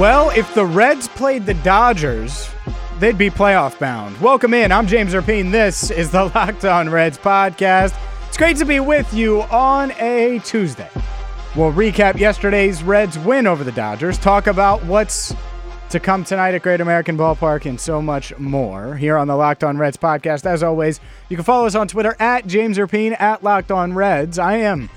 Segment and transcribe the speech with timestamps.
[0.00, 2.48] Well, if the Reds played the Dodgers,
[3.00, 4.18] they'd be playoff bound.
[4.18, 4.72] Welcome in.
[4.72, 5.52] I'm James Rapien.
[5.52, 7.94] This is the Locked On Reds podcast.
[8.26, 10.88] It's great to be with you on a Tuesday.
[11.54, 15.34] We'll recap yesterday's Reds win over the Dodgers, talk about what's
[15.90, 19.64] to come tonight at Great American Ballpark, and so much more here on the Locked
[19.64, 20.46] On Reds podcast.
[20.46, 20.98] As always,
[21.28, 24.38] you can follow us on Twitter at James Rapien, at Locked On Reds.
[24.38, 24.88] I am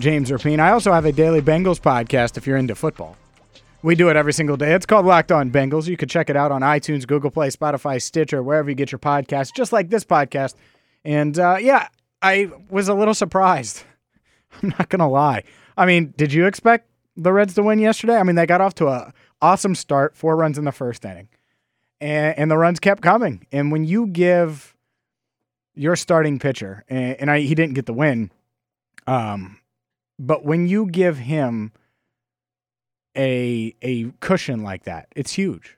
[0.00, 0.58] James Rapien.
[0.58, 3.16] I also have a daily Bengals podcast if you're into football.
[3.86, 4.72] We do it every single day.
[4.72, 5.86] It's called Locked On Bengals.
[5.86, 8.98] You can check it out on iTunes, Google Play, Spotify, Stitcher, wherever you get your
[8.98, 10.54] podcasts, just like this podcast.
[11.04, 11.86] And uh, yeah,
[12.20, 13.84] I was a little surprised.
[14.60, 15.44] I'm not gonna lie.
[15.76, 18.16] I mean, did you expect the Reds to win yesterday?
[18.16, 21.28] I mean, they got off to a awesome start, four runs in the first inning,
[22.00, 23.46] and, and the runs kept coming.
[23.52, 24.74] And when you give
[25.76, 28.32] your starting pitcher, and, and I, he didn't get the win,
[29.06, 29.60] um,
[30.18, 31.70] but when you give him
[33.16, 35.08] a a cushion like that.
[35.16, 35.76] It's huge.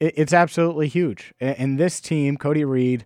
[0.00, 1.34] It, it's absolutely huge.
[1.40, 3.04] And, this team, Cody Reed,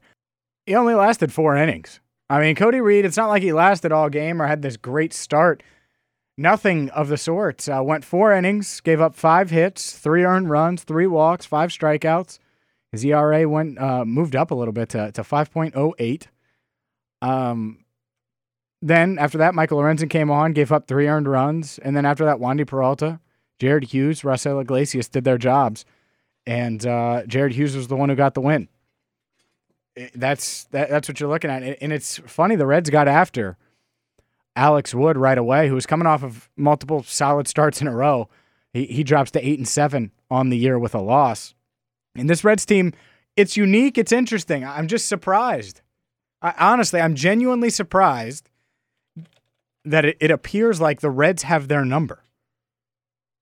[0.66, 2.00] he only lasted four innings.
[2.28, 5.12] I mean, Cody Reed, it's not like he lasted all game or had this great
[5.12, 5.62] start.
[6.38, 7.68] Nothing of the sort.
[7.68, 12.38] Uh, went four innings, gave up five hits, three earned runs, three walks, five strikeouts.
[12.90, 16.27] His ERA went uh, moved up a little bit to, to 5.08.
[17.20, 17.84] Um,
[18.80, 22.24] then after that, Michael Lorenzen came on, gave up three earned runs, and then after
[22.24, 23.20] that, Wandy Peralta
[23.62, 25.84] Jared Hughes, Raisel Iglesias did their jobs,
[26.44, 28.68] and uh, Jared Hughes was the one who got the win.
[30.16, 32.56] That's that, that's what you're looking at, and it's funny.
[32.56, 33.56] The Reds got after
[34.56, 38.28] Alex Wood right away, who was coming off of multiple solid starts in a row.
[38.72, 41.55] He he drops to eight and seven on the year with a loss.
[42.16, 42.92] And this Reds team,
[43.36, 43.96] it's unique.
[43.96, 44.64] It's interesting.
[44.64, 45.83] I'm just surprised.
[46.42, 48.50] I, honestly, I'm genuinely surprised
[49.84, 52.21] that it, it appears like the Reds have their number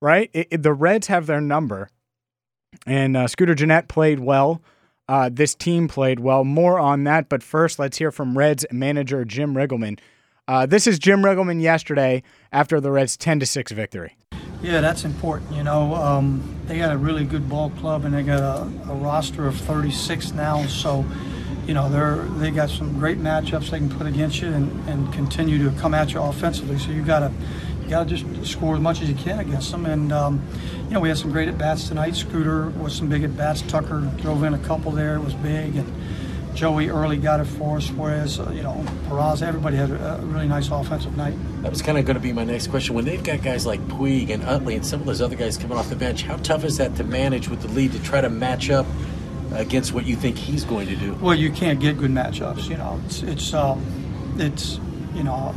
[0.01, 0.31] right?
[0.33, 1.89] It, it, the Reds have their number,
[2.87, 4.63] and uh, Scooter Gennett played well.
[5.09, 6.45] Uh, this team played well.
[6.45, 9.99] More on that, but first, let's hear from Reds manager Jim Riggleman.
[10.47, 14.17] Uh, this is Jim Riggleman yesterday after the Reds' ten to six victory.
[14.63, 15.53] Yeah, that's important.
[15.53, 18.95] You know, um, they got a really good ball club, and they got a, a
[18.95, 20.67] roster of 36 now.
[20.67, 21.07] So,
[21.67, 25.13] you know, they're they got some great matchups they can put against you and, and
[25.15, 26.79] continue to come at you offensively.
[26.79, 27.33] So you got to
[27.91, 29.85] got to just score as much as you can against them.
[29.85, 30.41] And um,
[30.85, 32.15] you know, we had some great at bats tonight.
[32.15, 33.63] Scooter was some big at bats.
[33.63, 35.17] Tucker drove in a couple there.
[35.17, 35.93] It was big, and
[36.55, 37.91] Joey early got it for us.
[37.91, 41.35] Whereas uh, you know, Peraza, everybody had a, really nice offensive night.
[41.63, 42.95] That was kind of going to be my next question.
[42.95, 45.77] When they've got guys like Puig and Utley and some of those other guys coming
[45.77, 48.31] off the bench, how tough is that to manage with the lead to try to
[48.31, 48.87] match up?
[49.53, 51.13] Against what you think he's going to do.
[51.15, 52.69] Well, you can't get good matchups.
[52.69, 53.85] You know, it's it's um,
[54.39, 54.79] it's
[55.13, 55.53] you know,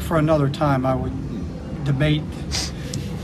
[0.00, 1.12] for another time I would
[1.84, 2.22] debate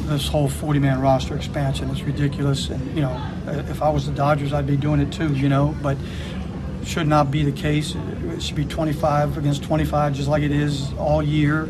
[0.02, 1.90] this whole 40-man roster expansion.
[1.90, 5.34] It's ridiculous, and you know, if I was the Dodgers, I'd be doing it too.
[5.34, 5.96] You know, but
[6.84, 7.94] should not be the case.
[7.94, 11.68] It should be 25 against 25, just like it is all year.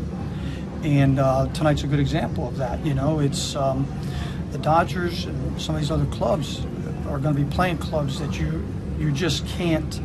[0.83, 2.83] And uh, tonight's a good example of that.
[2.83, 3.87] You know, it's um,
[4.51, 6.65] the Dodgers and some of these other clubs
[7.07, 8.65] are going to be playing clubs that you
[8.97, 9.99] you just can't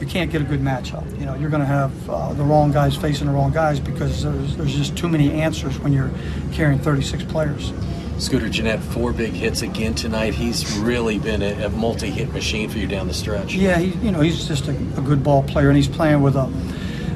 [0.00, 1.18] you can't get a good matchup.
[1.18, 4.22] You know, you're going to have uh, the wrong guys facing the wrong guys because
[4.22, 6.10] there's, there's just too many answers when you're
[6.52, 7.72] carrying 36 players.
[8.18, 10.34] Scooter Gennett, four big hits again tonight.
[10.34, 13.54] He's really been a, a multi-hit machine for you down the stretch.
[13.54, 16.34] Yeah, he, you know, he's just a, a good ball player, and he's playing with
[16.34, 16.46] a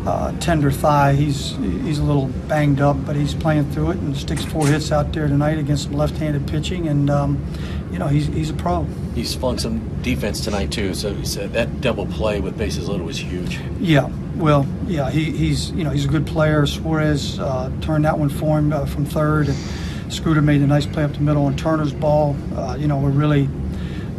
[0.06, 1.14] uh, tender thigh.
[1.14, 4.90] He's he's a little banged up, but he's playing through it and sticks four hits
[4.90, 7.44] out there tonight against some left-handed pitching, and um,
[7.92, 8.84] you know he's he's a pro.
[9.14, 10.94] He's flung some defense tonight too.
[10.94, 13.60] So he said that double play with bases loaded was huge.
[13.80, 16.66] Yeah, well, yeah, he, he's you know he's a good player.
[16.66, 20.86] Suarez uh, turned that one for him uh, from third, and Scooter made a nice
[20.86, 22.36] play up the middle on Turner's ball.
[22.56, 23.48] Uh, you know we're really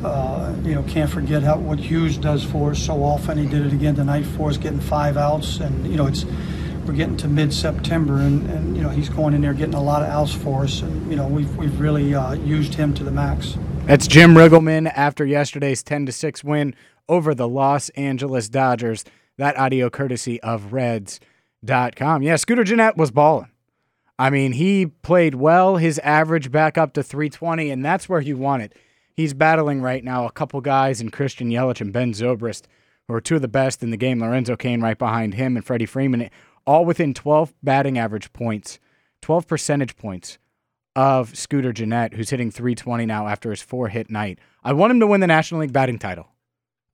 [0.03, 3.38] uh, you know, can't forget how what Hughes does for us so often.
[3.38, 6.25] He did it again tonight for us, getting five outs, and you know, it's
[6.86, 10.02] we're getting to mid-September, and, and you know, he's going in there getting a lot
[10.02, 13.11] of outs for us, and you know, we've we've really uh, used him to the
[13.11, 13.58] max.
[13.85, 16.76] That's Jim Riggleman after yesterday's ten to six win
[17.08, 19.05] over the Los Angeles Dodgers.
[19.38, 22.22] That audio courtesy of Reds.com.
[22.22, 23.50] Yeah, Scooter Gennett was balling.
[24.20, 25.78] I mean, he played well.
[25.78, 28.73] His average back up to 320, and that's where you want it
[29.16, 32.64] he's battling right now a couple guys in Christian Yelich and Ben Zobrist,
[33.08, 34.20] who are two of the best in the game.
[34.20, 36.30] Lorenzo Cain right behind him and Freddie Freeman,
[36.66, 38.80] all within 12 batting average points,
[39.22, 40.38] 12 percentage points
[40.96, 44.40] of Scooter Gennett, who's hitting 320 now after his four hit night.
[44.64, 46.28] I want him to win the National League batting title.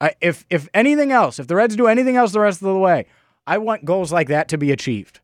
[0.02, 2.78] I, if if anything else, if the Reds do anything else the rest of the
[2.78, 3.06] way,
[3.46, 5.20] I want goals like that to be achieved.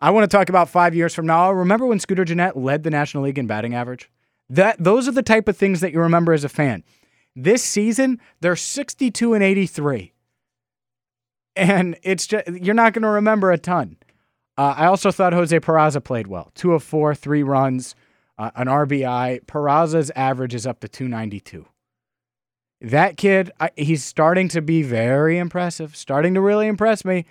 [0.00, 1.50] I want to talk about five years from now.
[1.52, 4.10] Remember when Scooter Gennett led the National League in batting average?
[4.52, 6.84] That those are the type of things that you remember as a fan.
[7.34, 10.12] This season, they're 62 and 83.
[11.56, 13.96] And it's just you're not going to remember a ton.
[14.58, 16.50] Uh, I also thought Jose Peraza played well.
[16.54, 17.94] Two of four, three runs,
[18.36, 19.42] uh, an RBI.
[19.46, 21.64] Peraza's average is up to 292.
[22.82, 27.24] That kid, I, he's starting to be very impressive, starting to really impress me.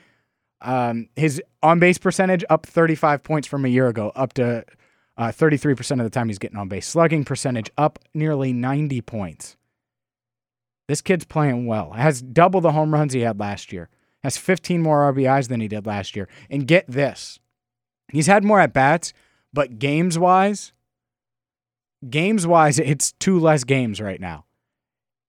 [0.61, 4.65] Um, his on base percentage up 35 points from a year ago, up to
[5.21, 6.87] uh, 33% of the time he's getting on base.
[6.87, 9.55] Slugging percentage up nearly 90 points.
[10.87, 11.91] This kid's playing well.
[11.91, 13.87] Has double the home runs he had last year.
[14.23, 16.27] Has 15 more RBIs than he did last year.
[16.49, 17.39] And get this
[18.11, 19.13] he's had more at bats,
[19.53, 20.73] but games wise,
[22.09, 24.45] games wise, it's two less games right now.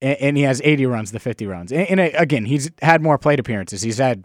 [0.01, 1.71] And, and he has 80 runs, the 50 runs.
[1.71, 3.83] And, and, again, he's had more plate appearances.
[3.83, 4.25] He's had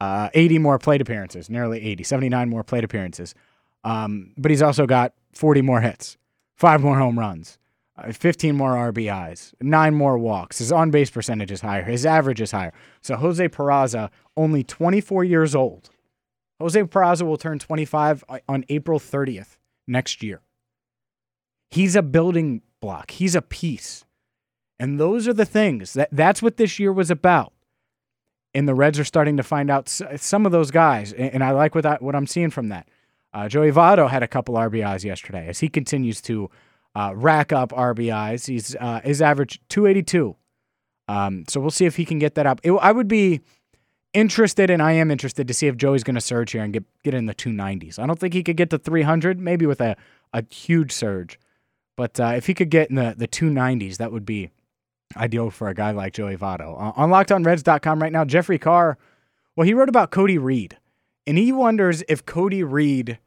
[0.00, 3.34] uh, 80 more plate appearances, nearly 80, 79 more plate appearances.
[3.84, 6.16] Um, but he's also got 40 more hits,
[6.56, 7.58] five more home runs,
[7.96, 10.58] uh, 15 more RBIs, nine more walks.
[10.58, 11.84] His on base percentage is higher.
[11.84, 12.72] His average is higher.
[13.00, 15.90] So Jose Peraza, only 24 years old.
[16.60, 20.40] Jose Peraza will turn 25 on April 30th next year.
[21.70, 23.12] He's a building block.
[23.12, 24.04] He's a piece.
[24.78, 27.52] And those are the things that that's what this year was about.
[28.54, 31.12] And the Reds are starting to find out some of those guys.
[31.12, 32.88] And I like what, I, what I'm seeing from that.
[33.32, 36.50] Uh, Joey Votto had a couple RBIs yesterday as he continues to
[36.94, 38.46] uh, rack up RBIs.
[38.46, 40.36] He's uh, his average 282.
[41.08, 42.60] Um, so we'll see if he can get that up.
[42.62, 43.40] It, I would be
[44.12, 46.84] interested, and I am interested to see if Joey's going to surge here and get
[47.02, 47.98] get in the 290s.
[47.98, 49.96] I don't think he could get to 300, maybe with a,
[50.32, 51.38] a huge surge,
[51.96, 54.50] but uh, if he could get in the, the 290s, that would be
[55.16, 56.74] ideal for a guy like Joey Votto.
[56.74, 58.98] Uh, on LockedOnReds.com right now, Jeffrey Carr,
[59.56, 60.76] well, he wrote about Cody Reed,
[61.28, 63.18] and he wonders if Cody Reed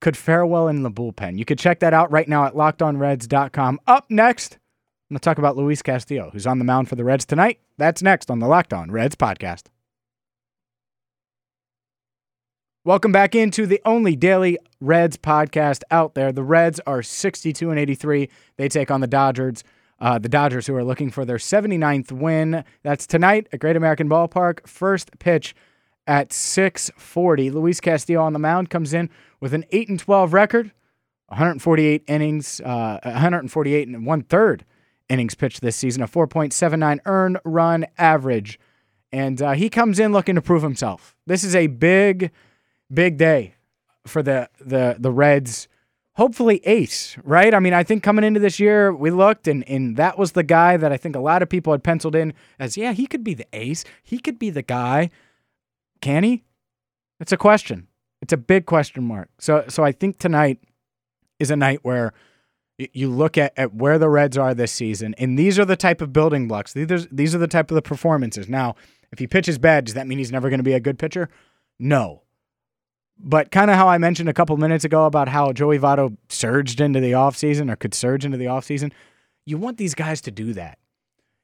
[0.00, 1.36] could fare well in the bullpen.
[1.36, 3.80] You could check that out right now at LockedOnReds.com.
[3.88, 7.02] Up next, I'm going to talk about Luis Castillo, who's on the mound for the
[7.02, 7.58] Reds tonight.
[7.78, 9.64] That's next on the Locked On Reds podcast.
[12.84, 16.30] Welcome back into the only daily Reds podcast out there.
[16.30, 18.28] The Reds are 62 and 83.
[18.56, 19.64] They take on the Dodgers.
[19.98, 22.64] Uh, the Dodgers, who are looking for their 79th win.
[22.84, 24.64] That's tonight at Great American Ballpark.
[24.68, 25.56] First pitch
[26.06, 27.50] at 6:40.
[27.50, 29.10] Luis Castillo on the mound comes in
[29.40, 30.72] with an 8 and 12 record,
[31.26, 34.64] 148 innings, uh, 148 and one third
[35.08, 38.58] innings pitched this season, a 4.79 earned run average,
[39.12, 41.16] and uh, he comes in looking to prove himself.
[41.26, 42.30] This is a big,
[42.92, 43.54] big day
[44.06, 45.68] for the the the Reds
[46.20, 47.54] hopefully ace, right?
[47.54, 50.42] I mean, I think coming into this year, we looked and, and that was the
[50.42, 53.24] guy that I think a lot of people had penciled in as, yeah, he could
[53.24, 53.84] be the ace.
[54.02, 55.08] He could be the guy.
[56.00, 56.44] Can he?
[57.20, 57.88] It's a question.
[58.22, 59.28] It's a big question mark.
[59.38, 60.58] So so I think tonight
[61.38, 62.12] is a night where
[62.92, 66.00] you look at, at where the Reds are this season, and these are the type
[66.00, 66.72] of building blocks.
[66.72, 68.48] These are, these are the type of the performances.
[68.48, 68.74] Now,
[69.12, 71.28] if he pitches bad, does that mean he's never going to be a good pitcher?
[71.78, 72.22] No.
[73.18, 76.80] But kind of how I mentioned a couple minutes ago about how Joey Votto surged
[76.80, 78.92] into the offseason or could surge into the offseason,
[79.44, 80.78] you want these guys to do that.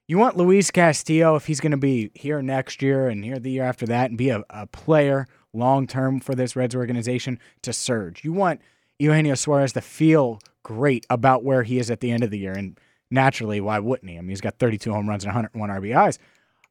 [0.09, 3.51] You want Luis Castillo, if he's going to be here next year and here the
[3.51, 7.73] year after that and be a, a player long term for this Reds organization, to
[7.73, 8.25] surge.
[8.25, 8.61] You want
[8.99, 12.53] Eugenio Suarez to feel great about where he is at the end of the year.
[12.53, 12.79] And
[13.11, 14.17] naturally, why wouldn't he?
[14.17, 16.19] I mean, he's got 32 home runs and 101 RBIs.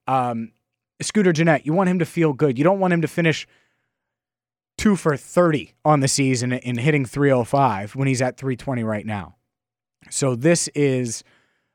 [0.07, 0.51] Um,
[1.01, 2.57] Scooter Gennett, you want him to feel good.
[2.57, 3.47] You don't want him to finish–
[4.77, 9.35] two for 30 on the season and hitting 305 when he's at 320 right now.
[10.09, 11.23] So this is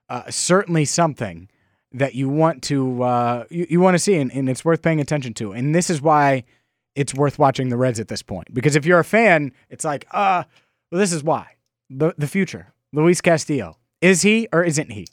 [0.08, 1.48] uh, certainly something
[1.92, 5.00] that you want to uh, you, you want to see and, and it's worth paying
[5.00, 5.52] attention to.
[5.52, 6.44] And this is why
[6.94, 8.52] it's worth watching the Reds at this point.
[8.52, 10.44] Because if you're a fan, it's like, uh,
[10.90, 11.56] well, this is why.
[11.88, 12.72] The the future.
[12.92, 13.76] Luis Castillo.
[14.00, 15.06] Is he or isn't he?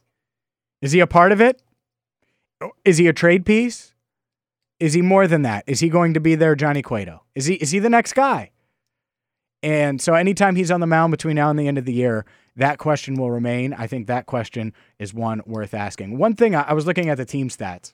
[0.82, 1.62] Is he a part of it?
[2.86, 3.94] Is he a trade piece?
[4.80, 5.64] Is he more than that?
[5.68, 7.24] Is he going to be their Johnny Cueto?
[7.36, 8.52] Is he is he the next guy?
[9.64, 12.26] And so anytime he's on the mound between now and the end of the year,
[12.56, 13.74] that question will remain.
[13.74, 16.18] I think that question is one worth asking.
[16.18, 17.94] One thing I was looking at the team stats.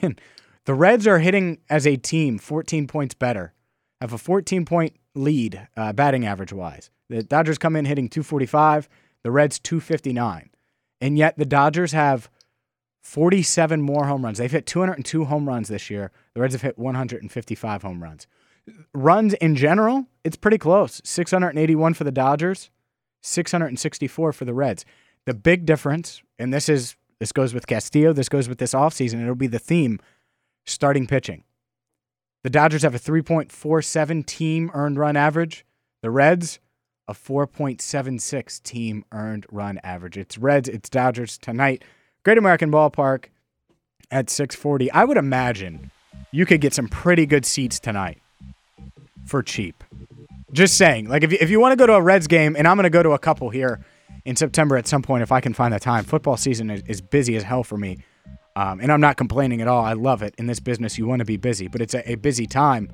[0.00, 3.52] the Reds are hitting as a team 14 points better,
[4.00, 6.90] have a 14 point lead uh, batting average wise.
[7.08, 8.88] The Dodgers come in hitting 245,
[9.22, 10.50] the Reds 259.
[11.00, 12.30] And yet the Dodgers have
[13.02, 14.38] 47 more home runs.
[14.38, 16.10] They've hit 202 home runs this year.
[16.34, 18.26] The Reds have hit 155 home runs.
[18.92, 21.00] Runs in general, it's pretty close.
[21.04, 22.70] 681 for the Dodgers,
[23.22, 24.84] 664 for the Reds.
[25.24, 29.22] The big difference, and this is this goes with Castillo, this goes with this offseason,
[29.22, 29.98] it'll be the theme,
[30.66, 31.44] starting pitching.
[32.42, 35.64] The Dodgers have a 3.47 team earned run average.
[36.02, 36.60] The Reds,
[37.08, 40.18] a 4.76 team earned run average.
[40.18, 41.84] It's Reds, it's Dodgers tonight.
[42.24, 43.26] Great American Ballpark
[44.10, 44.90] at 640.
[44.92, 45.90] I would imagine
[46.30, 48.20] you could get some pretty good seats tonight
[49.26, 49.84] for cheap.
[50.52, 51.08] Just saying.
[51.08, 52.84] Like if you, if you want to go to a Reds game, and I'm going
[52.84, 53.84] to go to a couple here
[54.24, 56.04] in September at some point if I can find the time.
[56.04, 57.98] Football season is, is busy as hell for me.
[58.56, 59.84] Um, and I'm not complaining at all.
[59.84, 60.34] I love it.
[60.38, 62.90] In this business, you want to be busy, but it's a, a busy time.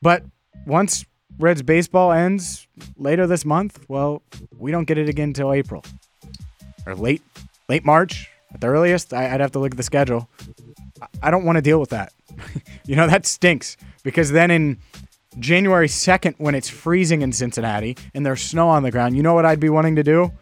[0.00, 0.22] But
[0.66, 1.04] once
[1.38, 4.22] Reds baseball ends later this month, well,
[4.56, 5.84] we don't get it again until April
[6.86, 7.22] or late
[7.68, 9.12] late March at the earliest.
[9.12, 10.28] I, would have to look at the schedule.
[11.22, 12.12] I don't want to deal with that.
[12.86, 14.78] you know that stinks because then in
[15.38, 19.34] January 2nd, when it's freezing in Cincinnati and there's snow on the ground, you know
[19.34, 20.32] what I'd be wanting to do?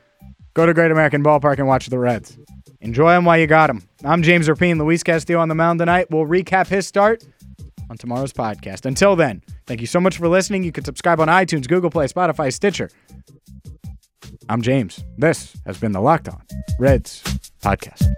[0.54, 2.38] Go to Great American Ballpark and watch the Reds.
[2.80, 3.82] Enjoy them while you got them.
[4.04, 4.78] I'm James Rapien.
[4.78, 6.06] Luis Castillo on the mound tonight.
[6.10, 7.24] We'll recap his start
[7.90, 8.86] on tomorrow's podcast.
[8.86, 10.64] Until then, thank you so much for listening.
[10.64, 12.90] You can subscribe on iTunes, Google Play, Spotify, Stitcher.
[14.48, 15.02] I'm James.
[15.18, 16.40] This has been the Locked On
[16.78, 17.22] Reds
[17.60, 18.14] podcast.